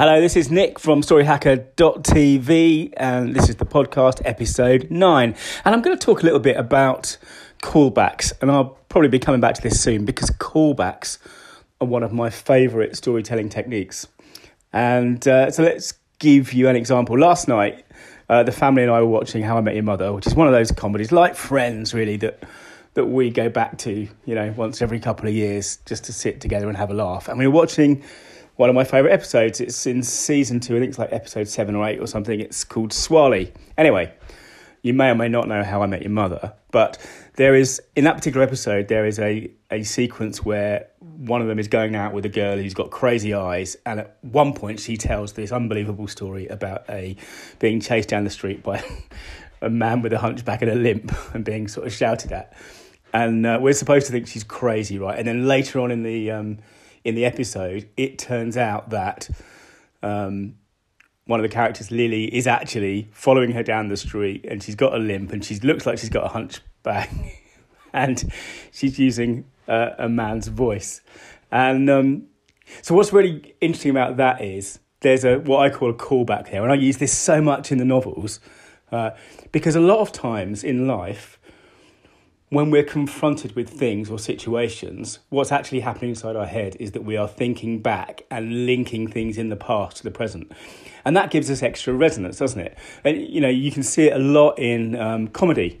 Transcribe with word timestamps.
Hello, 0.00 0.20
this 0.20 0.36
is 0.36 0.48
Nick 0.48 0.78
from 0.78 1.02
StoryHacker.tv, 1.02 2.92
and 2.96 3.34
this 3.34 3.48
is 3.48 3.56
the 3.56 3.66
podcast 3.66 4.22
episode 4.24 4.88
9. 4.92 5.34
And 5.64 5.74
I'm 5.74 5.82
going 5.82 5.98
to 5.98 6.06
talk 6.06 6.22
a 6.22 6.24
little 6.24 6.38
bit 6.38 6.56
about 6.56 7.16
callbacks, 7.64 8.32
and 8.40 8.48
I'll 8.48 8.78
probably 8.88 9.08
be 9.08 9.18
coming 9.18 9.40
back 9.40 9.56
to 9.56 9.60
this 9.60 9.80
soon 9.80 10.04
because 10.04 10.30
callbacks 10.30 11.18
are 11.80 11.88
one 11.88 12.04
of 12.04 12.12
my 12.12 12.30
favourite 12.30 12.94
storytelling 12.94 13.48
techniques. 13.48 14.06
And 14.72 15.26
uh, 15.26 15.50
so 15.50 15.64
let's 15.64 15.94
give 16.20 16.52
you 16.52 16.68
an 16.68 16.76
example. 16.76 17.18
Last 17.18 17.48
night, 17.48 17.84
uh, 18.28 18.44
the 18.44 18.52
family 18.52 18.84
and 18.84 18.92
I 18.92 19.00
were 19.00 19.08
watching 19.08 19.42
How 19.42 19.58
I 19.58 19.62
Met 19.62 19.74
Your 19.74 19.82
Mother, 19.82 20.12
which 20.12 20.28
is 20.28 20.34
one 20.36 20.46
of 20.46 20.52
those 20.52 20.70
comedies 20.70 21.10
like 21.10 21.34
Friends, 21.34 21.92
really, 21.92 22.16
that 22.18 22.44
that 22.94 23.06
we 23.06 23.30
go 23.30 23.48
back 23.48 23.78
to, 23.78 24.08
you 24.26 24.34
know, 24.36 24.54
once 24.56 24.80
every 24.80 25.00
couple 25.00 25.28
of 25.28 25.34
years 25.34 25.78
just 25.86 26.04
to 26.04 26.12
sit 26.12 26.40
together 26.40 26.68
and 26.68 26.76
have 26.76 26.90
a 26.90 26.94
laugh. 26.94 27.28
And 27.28 27.36
we 27.36 27.48
were 27.48 27.52
watching 27.52 28.04
one 28.58 28.68
of 28.68 28.74
my 28.74 28.82
favourite 28.82 29.12
episodes. 29.14 29.60
It's 29.60 29.86
in 29.86 30.02
season 30.02 30.58
two, 30.58 30.76
I 30.76 30.80
think 30.80 30.90
it's 30.90 30.98
like 30.98 31.12
episode 31.12 31.46
seven 31.46 31.76
or 31.76 31.86
eight 31.86 32.00
or 32.00 32.08
something. 32.08 32.40
It's 32.40 32.64
called 32.64 32.92
Swarley. 32.92 33.52
Anyway, 33.78 34.12
you 34.82 34.92
may 34.92 35.10
or 35.10 35.14
may 35.14 35.28
not 35.28 35.46
know 35.46 35.62
how 35.62 35.80
I 35.80 35.86
met 35.86 36.02
your 36.02 36.10
mother, 36.10 36.52
but 36.72 36.98
there 37.36 37.54
is, 37.54 37.80
in 37.94 38.02
that 38.02 38.16
particular 38.16 38.44
episode, 38.44 38.88
there 38.88 39.06
is 39.06 39.20
a, 39.20 39.48
a 39.70 39.84
sequence 39.84 40.44
where 40.44 40.88
one 40.98 41.40
of 41.40 41.46
them 41.46 41.60
is 41.60 41.68
going 41.68 41.94
out 41.94 42.12
with 42.12 42.24
a 42.24 42.28
girl 42.28 42.56
who's 42.56 42.74
got 42.74 42.90
crazy 42.90 43.32
eyes, 43.32 43.76
and 43.86 44.00
at 44.00 44.18
one 44.22 44.52
point 44.52 44.80
she 44.80 44.96
tells 44.96 45.34
this 45.34 45.52
unbelievable 45.52 46.08
story 46.08 46.48
about 46.48 46.82
a 46.90 47.14
being 47.60 47.80
chased 47.80 48.08
down 48.08 48.24
the 48.24 48.30
street 48.30 48.64
by 48.64 48.82
a 49.62 49.70
man 49.70 50.02
with 50.02 50.12
a 50.12 50.18
hunchback 50.18 50.62
and 50.62 50.70
a 50.72 50.74
limp 50.74 51.12
and 51.32 51.44
being 51.44 51.68
sort 51.68 51.86
of 51.86 51.92
shouted 51.92 52.32
at. 52.32 52.52
And 53.14 53.46
uh, 53.46 53.58
we're 53.62 53.72
supposed 53.72 54.06
to 54.06 54.12
think 54.12 54.26
she's 54.26 54.44
crazy, 54.44 54.98
right? 54.98 55.16
And 55.16 55.28
then 55.28 55.46
later 55.46 55.78
on 55.78 55.92
in 55.92 56.02
the 56.02 56.32
um, 56.32 56.58
in 57.04 57.14
the 57.14 57.24
episode, 57.24 57.88
it 57.96 58.18
turns 58.18 58.56
out 58.56 58.90
that 58.90 59.28
um, 60.02 60.54
one 61.26 61.40
of 61.40 61.42
the 61.42 61.54
characters, 61.54 61.90
Lily, 61.90 62.34
is 62.34 62.46
actually 62.46 63.08
following 63.12 63.52
her 63.52 63.62
down 63.62 63.88
the 63.88 63.96
street, 63.96 64.46
and 64.48 64.62
she's 64.62 64.74
got 64.74 64.94
a 64.94 64.98
limp, 64.98 65.32
and 65.32 65.44
she 65.44 65.58
looks 65.60 65.86
like 65.86 65.98
she's 65.98 66.10
got 66.10 66.24
a 66.24 66.28
hunchback, 66.28 67.10
and 67.92 68.32
she's 68.72 68.98
using 68.98 69.44
uh, 69.68 69.90
a 69.98 70.08
man's 70.08 70.48
voice. 70.48 71.00
And 71.50 71.88
um, 71.90 72.26
so, 72.82 72.94
what's 72.94 73.12
really 73.12 73.54
interesting 73.60 73.90
about 73.90 74.16
that 74.16 74.42
is 74.42 74.78
there's 75.00 75.24
a 75.24 75.38
what 75.38 75.60
I 75.60 75.74
call 75.74 75.90
a 75.90 75.94
callback 75.94 76.50
there, 76.50 76.62
and 76.62 76.72
I 76.72 76.76
use 76.76 76.98
this 76.98 77.16
so 77.16 77.40
much 77.40 77.70
in 77.72 77.78
the 77.78 77.84
novels 77.84 78.40
uh, 78.92 79.10
because 79.52 79.76
a 79.76 79.80
lot 79.80 79.98
of 79.98 80.12
times 80.12 80.64
in 80.64 80.86
life 80.86 81.38
when 82.50 82.70
we're 82.70 82.84
confronted 82.84 83.54
with 83.54 83.68
things 83.68 84.10
or 84.10 84.18
situations, 84.18 85.18
what's 85.28 85.52
actually 85.52 85.80
happening 85.80 86.10
inside 86.10 86.34
our 86.34 86.46
head 86.46 86.76
is 86.80 86.92
that 86.92 87.04
we 87.04 87.16
are 87.16 87.28
thinking 87.28 87.80
back 87.82 88.22
and 88.30 88.64
linking 88.64 89.06
things 89.06 89.36
in 89.36 89.50
the 89.50 89.56
past 89.56 89.98
to 89.98 90.02
the 90.02 90.10
present. 90.10 90.50
And 91.04 91.16
that 91.16 91.30
gives 91.30 91.50
us 91.50 91.62
extra 91.62 91.92
resonance, 91.92 92.38
doesn't 92.38 92.60
it? 92.60 92.78
And, 93.04 93.18
you 93.18 93.40
know, 93.40 93.48
you 93.48 93.70
can 93.70 93.82
see 93.82 94.06
it 94.06 94.16
a 94.16 94.18
lot 94.18 94.58
in 94.58 94.96
um, 94.96 95.28
comedy, 95.28 95.80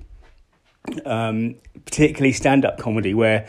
um, 1.06 1.54
particularly 1.86 2.32
stand 2.32 2.66
up 2.66 2.78
comedy, 2.78 3.14
where, 3.14 3.48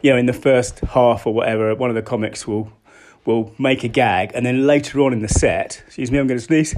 you 0.00 0.10
know, 0.10 0.16
in 0.16 0.26
the 0.26 0.32
first 0.32 0.80
half 0.80 1.26
or 1.26 1.34
whatever, 1.34 1.74
one 1.74 1.90
of 1.90 1.96
the 1.96 2.02
comics 2.02 2.46
will 2.46 2.72
will 3.24 3.54
make 3.56 3.84
a 3.84 3.88
gag, 3.88 4.32
and 4.34 4.44
then 4.44 4.66
later 4.66 5.00
on 5.00 5.12
in 5.12 5.20
the 5.20 5.28
set, 5.28 5.80
excuse 5.86 6.10
me, 6.10 6.18
I'm 6.18 6.26
going 6.26 6.40
to 6.40 6.44
sneeze. 6.44 6.74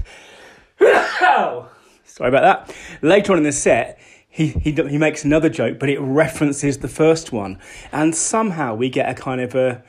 Sorry 0.78 2.28
about 2.28 2.66
that. 2.68 2.76
Later 3.00 3.32
on 3.32 3.38
in 3.38 3.44
the 3.44 3.52
set, 3.52 3.98
he, 4.34 4.48
he, 4.48 4.72
he 4.72 4.98
makes 4.98 5.24
another 5.24 5.48
joke, 5.48 5.78
but 5.78 5.88
it 5.88 6.00
references 6.00 6.78
the 6.78 6.88
first 6.88 7.30
one. 7.30 7.56
And 7.92 8.16
somehow 8.16 8.74
we 8.74 8.88
get 8.88 9.08
a 9.08 9.14
kind 9.14 9.40
of 9.40 9.54
a, 9.54 9.84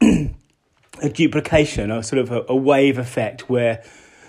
a 0.00 1.08
duplication, 1.08 1.90
a 1.90 2.00
sort 2.04 2.20
of 2.20 2.30
a, 2.30 2.44
a 2.48 2.54
wave 2.54 2.98
effect 2.98 3.50
where 3.50 3.82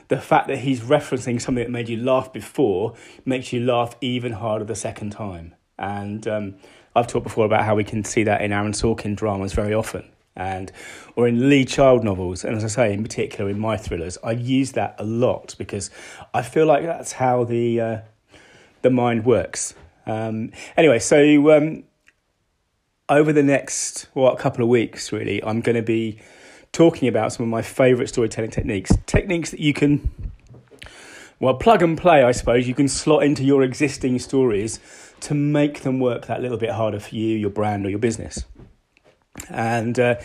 the 0.07 0.17
fact 0.17 0.47
that 0.47 0.57
he's 0.57 0.79
referencing 0.79 1.39
something 1.39 1.63
that 1.63 1.69
made 1.69 1.89
you 1.89 1.97
laugh 1.97 2.33
before 2.33 2.95
makes 3.23 3.53
you 3.53 3.59
laugh 3.59 3.95
even 4.01 4.31
harder 4.31 4.65
the 4.65 4.73
second 4.73 5.11
time. 5.11 5.53
And 5.77 6.27
um, 6.27 6.55
I've 6.95 7.05
talked 7.05 7.25
before 7.25 7.45
about 7.45 7.63
how 7.63 7.75
we 7.75 7.83
can 7.83 8.03
see 8.03 8.23
that 8.23 8.41
in 8.41 8.51
Aaron 8.51 8.71
Sorkin 8.71 9.15
dramas 9.15 9.53
very 9.53 9.75
often, 9.75 10.09
and 10.35 10.71
or 11.15 11.27
in 11.27 11.49
Lee 11.49 11.65
Child 11.65 12.03
novels. 12.03 12.43
And 12.43 12.57
as 12.57 12.63
I 12.63 12.67
say, 12.67 12.93
in 12.93 13.03
particular 13.03 13.47
in 13.47 13.59
my 13.59 13.77
thrillers, 13.77 14.17
I 14.23 14.31
use 14.31 14.71
that 14.71 14.95
a 14.97 15.03
lot 15.03 15.53
because 15.59 15.91
I 16.33 16.41
feel 16.41 16.65
like 16.65 16.83
that's 16.83 17.11
how 17.11 17.43
the 17.43 17.79
uh, 17.79 17.97
the 18.81 18.89
mind 18.89 19.25
works. 19.25 19.73
Um, 20.05 20.51
anyway, 20.75 20.99
so 20.99 21.55
um, 21.55 21.83
over 23.09 23.33
the 23.33 23.43
next 23.43 24.07
well, 24.15 24.33
a 24.33 24.37
couple 24.37 24.63
of 24.63 24.69
weeks, 24.69 25.11
really, 25.11 25.43
I'm 25.43 25.61
going 25.61 25.75
to 25.75 25.81
be 25.81 26.19
talking 26.71 27.07
about 27.07 27.33
some 27.33 27.43
of 27.43 27.49
my 27.49 27.61
favourite 27.61 28.09
storytelling 28.09 28.51
techniques. 28.51 28.91
Techniques 29.05 29.51
that 29.51 29.59
you 29.59 29.73
can, 29.73 30.31
well, 31.39 31.55
plug 31.55 31.81
and 31.81 31.97
play, 31.97 32.23
I 32.23 32.31
suppose. 32.31 32.67
You 32.67 32.73
can 32.73 32.87
slot 32.87 33.23
into 33.23 33.43
your 33.43 33.63
existing 33.63 34.19
stories 34.19 34.79
to 35.21 35.33
make 35.33 35.81
them 35.81 35.99
work 35.99 36.27
that 36.27 36.41
little 36.41 36.57
bit 36.57 36.71
harder 36.71 36.99
for 36.99 37.15
you, 37.15 37.37
your 37.37 37.49
brand, 37.49 37.85
or 37.85 37.89
your 37.89 37.99
business. 37.99 38.45
And 39.49 39.99
uh, 39.99 40.15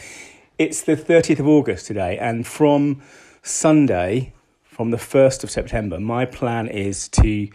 it's 0.59 0.83
the 0.83 0.97
30th 0.97 1.41
of 1.41 1.47
August 1.47 1.87
today, 1.87 2.19
and 2.19 2.47
from 2.47 3.03
Sunday, 3.43 4.33
from 4.65 4.91
the 4.91 4.97
1st 4.97 5.45
of 5.45 5.51
September, 5.51 6.01
my 6.01 6.25
plan 6.25 6.67
is 6.67 7.09
to 7.09 7.49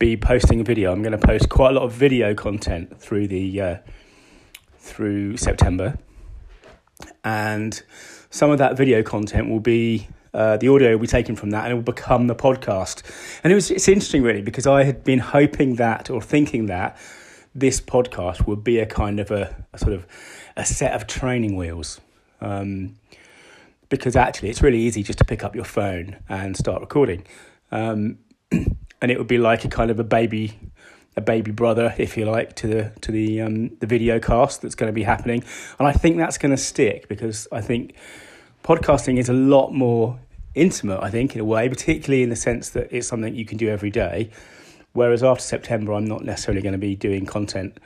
be 0.00 0.16
posting 0.16 0.60
a 0.60 0.64
video. 0.64 0.90
I'm 0.90 1.02
going 1.02 1.12
to 1.12 1.24
post 1.24 1.48
quite 1.50 1.70
a 1.70 1.74
lot 1.74 1.84
of 1.84 1.92
video 1.92 2.34
content 2.34 2.98
through 2.98 3.28
the 3.28 3.60
uh, 3.60 3.76
through 4.78 5.36
September, 5.36 5.98
and 7.22 7.80
some 8.30 8.50
of 8.50 8.58
that 8.58 8.76
video 8.76 9.04
content 9.04 9.48
will 9.48 9.60
be 9.60 10.08
uh, 10.32 10.56
the 10.56 10.68
audio 10.68 10.92
will 10.92 11.00
be 11.00 11.06
taken 11.06 11.36
from 11.36 11.50
that 11.50 11.64
and 11.64 11.72
it 11.72 11.74
will 11.74 11.82
become 11.82 12.26
the 12.26 12.34
podcast. 12.34 13.02
And 13.44 13.52
it 13.52 13.54
was 13.54 13.70
it's 13.70 13.86
interesting 13.86 14.22
really 14.22 14.42
because 14.42 14.66
I 14.66 14.84
had 14.84 15.04
been 15.04 15.18
hoping 15.18 15.76
that 15.76 16.10
or 16.10 16.22
thinking 16.22 16.66
that 16.66 16.96
this 17.54 17.80
podcast 17.80 18.46
would 18.46 18.64
be 18.64 18.78
a 18.78 18.86
kind 18.86 19.20
of 19.20 19.30
a, 19.30 19.64
a 19.72 19.78
sort 19.78 19.92
of 19.92 20.06
a 20.56 20.64
set 20.64 20.94
of 20.94 21.06
training 21.06 21.56
wheels. 21.56 22.00
Um, 22.40 22.96
because 23.90 24.16
actually, 24.16 24.48
it's 24.48 24.62
really 24.62 24.78
easy 24.78 25.02
just 25.02 25.18
to 25.18 25.24
pick 25.24 25.44
up 25.44 25.54
your 25.54 25.64
phone 25.64 26.16
and 26.28 26.56
start 26.56 26.80
recording. 26.80 27.26
Um, 27.72 28.18
and 29.00 29.10
it 29.10 29.18
would 29.18 29.26
be 29.26 29.38
like 29.38 29.64
a 29.64 29.68
kind 29.68 29.90
of 29.90 29.98
a 29.98 30.04
baby 30.04 30.58
a 31.16 31.20
baby 31.20 31.50
brother, 31.50 31.94
if 31.98 32.16
you 32.16 32.24
like, 32.24 32.54
to 32.56 32.66
the 32.66 32.92
to 33.00 33.12
the 33.12 33.40
um, 33.40 33.68
the 33.80 33.86
video 33.86 34.18
cast 34.18 34.62
that's 34.62 34.74
going 34.74 34.88
to 34.88 34.92
be 34.92 35.02
happening, 35.02 35.42
and 35.78 35.88
I 35.88 35.92
think 35.92 36.16
that's 36.16 36.38
going 36.38 36.50
to 36.50 36.56
stick 36.56 37.08
because 37.08 37.48
I 37.50 37.60
think 37.60 37.94
podcasting 38.64 39.18
is 39.18 39.28
a 39.28 39.32
lot 39.32 39.72
more 39.72 40.18
intimate. 40.54 41.00
I 41.02 41.10
think 41.10 41.34
in 41.34 41.40
a 41.40 41.44
way, 41.44 41.68
particularly 41.68 42.22
in 42.22 42.30
the 42.30 42.36
sense 42.36 42.70
that 42.70 42.88
it's 42.90 43.08
something 43.08 43.34
you 43.34 43.44
can 43.44 43.58
do 43.58 43.68
every 43.68 43.90
day. 43.90 44.30
Whereas 44.92 45.22
after 45.22 45.42
September, 45.42 45.92
I'm 45.92 46.06
not 46.06 46.24
necessarily 46.24 46.62
going 46.62 46.72
to 46.72 46.78
be 46.78 46.96
doing 46.96 47.24
content 47.24 47.78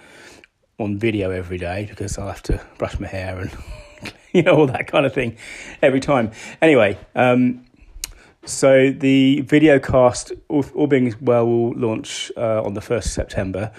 on 0.78 0.98
video 0.98 1.30
every 1.30 1.58
day 1.58 1.86
because 1.88 2.18
I'll 2.18 2.28
have 2.28 2.42
to 2.44 2.60
brush 2.78 2.98
my 2.98 3.06
hair 3.06 3.38
and 3.38 3.50
you 4.32 4.42
know 4.42 4.56
all 4.56 4.66
that 4.66 4.86
kind 4.86 5.06
of 5.06 5.14
thing 5.14 5.36
every 5.82 6.00
time. 6.00 6.30
Anyway. 6.60 6.98
Um, 7.14 7.64
so 8.44 8.90
the 8.90 9.40
video 9.42 9.78
cast, 9.78 10.32
all, 10.48 10.64
all 10.74 10.86
being 10.86 11.14
well, 11.20 11.46
will 11.46 11.72
launch 11.72 12.30
uh, 12.36 12.62
on 12.62 12.74
the 12.74 12.80
first 12.80 13.06
of 13.06 13.12
September, 13.12 13.72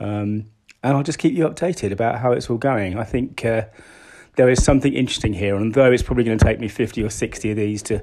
um, 0.00 0.46
and 0.82 0.96
I'll 0.96 1.02
just 1.02 1.18
keep 1.18 1.34
you 1.34 1.48
updated 1.48 1.92
about 1.92 2.20
how 2.20 2.32
it's 2.32 2.48
all 2.50 2.58
going. 2.58 2.98
I 2.98 3.04
think 3.04 3.44
uh, 3.44 3.66
there 4.36 4.48
is 4.48 4.62
something 4.62 4.92
interesting 4.92 5.34
here, 5.34 5.56
and 5.56 5.74
though 5.74 5.90
it's 5.92 6.02
probably 6.02 6.24
going 6.24 6.38
to 6.38 6.44
take 6.44 6.60
me 6.60 6.68
fifty 6.68 7.02
or 7.02 7.10
sixty 7.10 7.50
of 7.50 7.56
these 7.56 7.82
to 7.84 8.02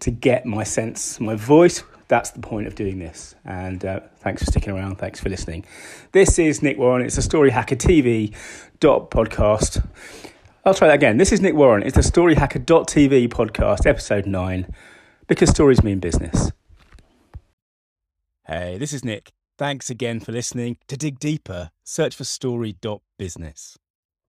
to 0.00 0.10
get 0.10 0.46
my 0.46 0.64
sense, 0.64 1.20
my 1.20 1.34
voice. 1.34 1.82
That's 2.08 2.30
the 2.30 2.40
point 2.40 2.66
of 2.66 2.74
doing 2.74 2.98
this. 2.98 3.36
And 3.44 3.84
uh, 3.84 4.00
thanks 4.16 4.42
for 4.42 4.50
sticking 4.50 4.72
around. 4.72 4.96
Thanks 4.96 5.20
for 5.20 5.28
listening. 5.28 5.64
This 6.10 6.40
is 6.40 6.60
Nick 6.60 6.76
Warren. 6.76 7.06
It's 7.06 7.16
a 7.18 7.22
Story 7.22 7.50
Hacker 7.50 7.76
TV 7.76 8.34
dot 8.80 9.12
podcast. 9.12 9.86
I'll 10.64 10.74
try 10.74 10.88
that 10.88 10.94
again. 10.94 11.18
This 11.18 11.30
is 11.30 11.40
Nick 11.40 11.54
Warren. 11.54 11.84
It's 11.84 11.94
the 11.94 12.02
Story 12.02 12.34
Hacker 12.34 12.58
TV 12.58 13.28
podcast, 13.28 13.86
episode 13.86 14.26
nine 14.26 14.66
because 15.30 15.48
stories 15.48 15.84
mean 15.84 16.00
business. 16.00 16.50
Hey, 18.48 18.78
this 18.78 18.92
is 18.92 19.04
Nick. 19.04 19.30
Thanks 19.56 19.88
again 19.88 20.18
for 20.18 20.32
listening. 20.32 20.76
To 20.88 20.96
dig 20.96 21.20
deeper, 21.20 21.70
search 21.84 22.16
for 22.16 22.24
story.business. 22.24 23.78